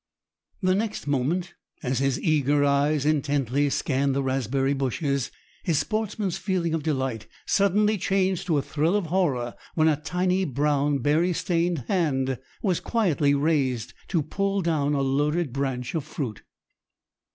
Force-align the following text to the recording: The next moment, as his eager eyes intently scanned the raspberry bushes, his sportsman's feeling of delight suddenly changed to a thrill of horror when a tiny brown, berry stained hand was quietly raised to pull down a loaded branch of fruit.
The 0.63 0.73
next 0.73 1.05
moment, 1.05 1.53
as 1.83 1.99
his 1.99 2.19
eager 2.19 2.65
eyes 2.65 3.05
intently 3.05 3.69
scanned 3.69 4.15
the 4.15 4.23
raspberry 4.23 4.73
bushes, 4.73 5.29
his 5.61 5.77
sportsman's 5.77 6.39
feeling 6.39 6.73
of 6.73 6.81
delight 6.81 7.27
suddenly 7.45 7.99
changed 7.99 8.47
to 8.47 8.57
a 8.57 8.63
thrill 8.63 8.95
of 8.95 9.05
horror 9.13 9.53
when 9.75 9.87
a 9.87 10.01
tiny 10.01 10.43
brown, 10.43 11.03
berry 11.03 11.33
stained 11.33 11.85
hand 11.87 12.39
was 12.63 12.79
quietly 12.79 13.35
raised 13.35 13.93
to 14.07 14.23
pull 14.23 14.61
down 14.63 14.95
a 14.95 15.01
loaded 15.01 15.53
branch 15.53 15.93
of 15.93 16.03
fruit. 16.03 16.41